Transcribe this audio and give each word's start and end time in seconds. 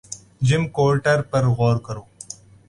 جم 0.47 0.63
کورٹر 0.75 1.21
پر 1.31 1.43
غور 1.57 1.75
کرو 1.85 2.03